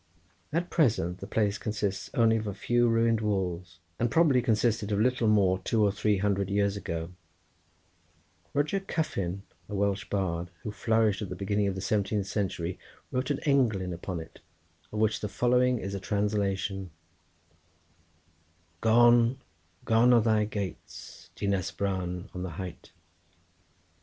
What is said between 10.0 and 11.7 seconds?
bard who flourished at the beginning